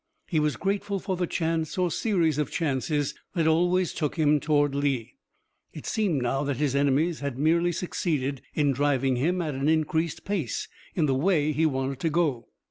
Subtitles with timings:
[0.25, 4.73] He was grateful for the chance or series of chances that always took him toward
[4.73, 5.13] Lee.
[5.73, 10.25] It seemed now that his enemies had merely succeeded in driving him at an increased
[10.25, 12.47] pace in the way he wanted to go.